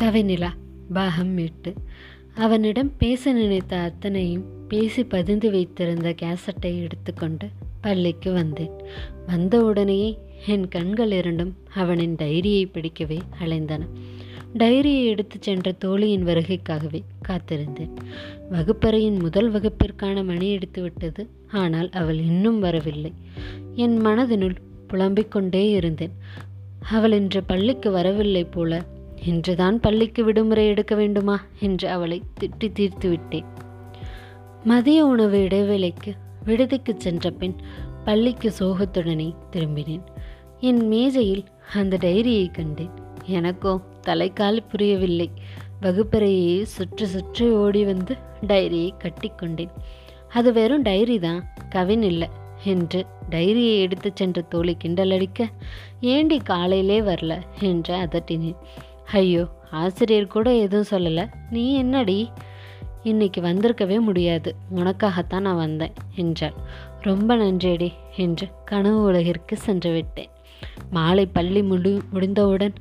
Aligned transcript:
கவிநிலா 0.00 0.48
பாகம் 0.92 1.36
எட்டு. 1.36 1.74
அவனிடம் 2.34 2.92
பேச 2.98 3.32
நினைத்த 3.32 3.76
அத்தனையும் 3.76 4.44
பேசி 4.68 5.04
பதிந்து 5.04 5.50
வைத்திருந்த 5.50 6.14
கேசட்டை 6.22 6.82
எடுத்துக்கொண்டு 6.82 7.48
பள்ளிக்கு 7.80 8.32
வந்தேன். 8.32 8.70
வந்த 9.26 9.64
உடனேயே 9.64 10.18
என் 10.46 10.68
கண்கள் 10.68 11.10
இரண்டும் 11.10 11.56
அவனின் 11.74 12.14
டைரியை 12.14 12.70
பிடிக்கவே 12.72 13.18
அலைந்தன. 13.40 13.80
டைரியை 14.58 15.04
எடுத்துச் 15.04 15.42
சென்ற 15.42 15.72
தோழியின் 15.72 16.24
வருகைக்காகவே 16.24 17.02
காத்திருந்தேன். 17.28 17.96
வகுப்பறையின் 18.50 19.18
முதல் 19.18 19.52
வகுப்பிற்கான 19.52 20.24
மணி 20.24 20.50
எடுத்து 20.50 20.82
விட்டது 20.82 21.28
ஆனால் 21.48 21.90
அவள் 21.90 22.18
இன்னும் 22.18 22.60
வரவில்லை. 22.60 23.12
என் 23.74 24.06
மனதினுள் 24.06 24.56
புலம்பிக் 24.86 25.30
கொண்டே 25.30 25.70
இருந்தேன். 25.70 26.12
அவள் 26.90 27.12
இன்று 27.12 27.42
பள்ளிக்கு 27.42 27.90
வரவில்லை 27.90 28.44
போல 28.44 28.84
இன்றுதான் 29.24 29.80
பள்ளிக்கு 29.80 30.24
விடுமுறை 30.24 30.66
எடுக்க 30.66 30.94
வேண்டுமா? 30.94 31.40
என்று 31.60 31.88
அவளை 31.88 32.22
திட்டி 32.40 32.72
தீர்த்து 32.72 33.08
விட்டேன். 33.08 33.44
மதிய 34.64 35.04
உணவு 35.04 35.38
இடைவேளைக்கு 35.38 36.12
விடுதிக்கு 36.44 36.94
சென்ற 36.98 37.30
பின் 37.30 37.56
பள்ளிக்கு 38.04 38.52
சோகத்துடனே 38.58 39.34
திரும்பினேன். 39.50 40.02
என் 40.60 40.88
மேஜையில் 40.88 41.44
அந்த 41.74 41.96
டைரியை 42.00 42.50
கண்டேன். 42.50 42.90
எனக்கோ 43.26 43.80
தலைக்கால் 44.06 44.66
புரியவில்லை. 44.68 45.30
வகுப்பறையே 45.82 46.62
சுற்று 46.62 47.06
சுற்றி 47.06 47.50
ஓடி 47.50 47.84
வந்து 47.84 48.16
டைரியை 48.46 48.90
கட்டிக்கொண்டேன் 48.98 49.68
அது 50.28 50.52
வெறும் 50.52 50.82
டைரி 50.82 51.18
தான் 51.18 51.52
கவின் 51.68 52.02
இல்லை 52.02 52.28
என்று 52.64 53.06
டைரியை 53.30 53.78
எடுத்து 53.80 54.10
சென்ற 54.14 54.40
தோழி 54.42 54.76
கிண்டலடிக்க 54.84 55.46
ஏண்டி 56.00 56.38
காலையிலே 56.38 57.00
வரல? 57.00 57.42
என்று 57.60 57.94
அதட்டினேன். 57.96 58.56
ஐயோ 59.12 59.48
ஆசிரியர் 59.70 60.26
கூட 60.26 60.54
எதுவும் 60.54 60.90
சொல்லலை. 60.90 61.28
நீ 61.50 61.74
என்னடி? 61.74 62.30
இன்னைக்கு 63.02 63.40
வந்திருக்கவே 63.40 64.00
முடியாது. 64.00 64.54
உனக்காகத்தான் 64.74 65.40
நான் 65.40 65.56
வந்தேன் 65.56 65.92
என்றாள். 66.14 66.52
ரொம்ப 67.00 67.36
நன்றியடி 67.36 67.92
என்று 68.16 68.48
கனவு 68.64 69.02
உலகிற்கு 69.02 69.56
சென்று 69.56 69.92
விட்டேன். 69.92 70.28
மாலை 70.90 71.26
பள்ளி 71.26 71.62
முடி 71.62 72.00
முடிந்தவுடன் 72.12 72.72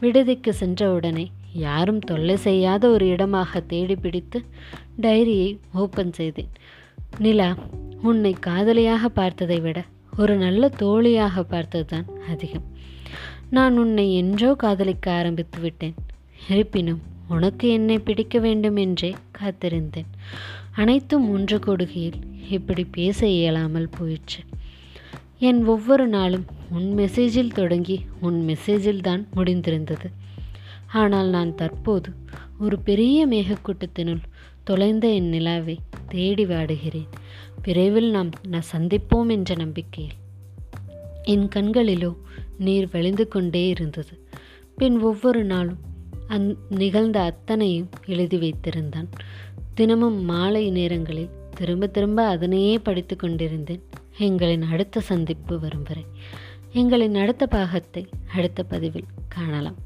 விடுதிக்கு 0.00 0.52
சென்றவுடனே 0.60 1.26
யாரும் 1.52 1.98
தொல்லை 1.98 2.36
செய்யாத 2.36 2.88
ஒரு 2.88 3.06
இடமாக 3.06 3.60
தேடி 3.60 3.96
பிடித்து 3.96 4.44
டைரியை 5.02 5.58
ஓப்பன் 5.72 6.12
செய்தேன். 6.12 6.52
நிலா 7.18 7.54
உன்னை 8.02 8.32
காதலியாக 8.40 9.08
பார்த்ததை 9.08 9.60
விட 9.60 9.84
ஒரு 10.16 10.36
நல்ல 10.36 10.68
தோழியாக 10.68 11.42
பார்த்ததுதான் 11.42 12.04
அதிகம். 12.28 12.72
நான் 13.56 13.74
உன்னை 13.78 14.04
என்றோ 14.14 14.50
காதலிக்க 14.54 15.06
ஆரம்பித்து 15.12 15.58
விட்டேன். 15.60 15.96
இருப்பினும் 16.48 17.02
உனக்கு 17.28 17.66
என்னை 17.68 17.96
பிடிக்க 17.98 18.38
வேண்டும் 18.38 18.76
என்றே 18.76 19.10
காத்திருந்தேன். 19.38 20.08
அனைத்தும் 20.72 21.26
ஒன்று 21.30 21.56
கொடுகையில் 21.58 22.18
இப்படி 22.50 22.84
பேச 22.84 23.28
இயலாமல் 23.28 23.94
போயிற்று. 23.98 24.40
என் 25.38 25.60
ஒவ்வொரு 25.64 26.06
நாளும் 26.06 26.46
உன் 26.70 26.88
மெசேஜில் 26.94 27.52
தொடங்கி 27.52 27.96
உன் 28.20 28.38
மெசேஜில் 28.48 29.00
தான் 29.00 29.22
முடிந்திருந்தது. 29.36 30.10
ஆனால் 31.02 31.28
நான் 31.28 31.54
தற்போது 31.54 32.10
ஒரு 32.58 32.78
பெரிய 32.78 33.20
மேகக்கூட்டத்தினுள் 33.26 34.24
தொலைந்த 34.64 35.06
என் 35.18 35.28
நிலாவை 35.28 35.78
தேடி 36.08 36.44
வாடுகிறேன். 36.46 37.10
விரைவில் 37.62 38.10
நாம் 38.10 38.30
நான் 38.48 38.70
சந்திப்போம் 38.74 39.30
என்ற 39.30 39.54
நம்பிக்கையில். 39.54 40.18
என் 41.24 41.48
கண்களிலோ 41.54 42.16
நீர் 42.58 42.88
வழிந்து 42.92 43.28
கொண்டே 43.28 43.68
இருந்தது. 43.68 44.26
பின் 44.76 45.00
ஒவ்வொரு 45.00 45.44
நாளும் 45.44 45.78
அந் 46.26 46.50
நிகழ்ந்த 46.68 47.20
அத்தனையும் 47.20 47.88
எழுதி 48.06 48.36
வைத்திருந்தான். 48.36 49.08
தினமும் 49.74 50.24
மாலை 50.24 50.70
நேரங்களில் 50.70 51.28
திரும்ப 51.54 51.86
திரும்ப 51.86 52.26
அதனையே 52.26 52.78
படித்து 52.78 53.16
கொண்டிருந்தேன். 53.16 53.82
எங்களின் 54.18 54.62
அடுத்த 54.62 55.00
சந்திப்பு 55.00 55.60
வரும் 55.60 55.82
வரை. 55.82 56.06
எங்களின் 56.72 57.14
அடுத்த 57.14 57.46
பாகத்தை 57.46 58.08
அடுத்த 58.34 58.62
பதிவில் 58.62 59.04
காணலாம். 59.28 59.76